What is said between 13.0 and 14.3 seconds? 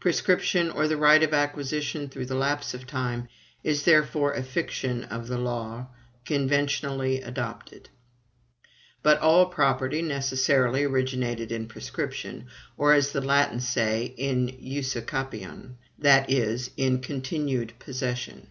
the Latins say,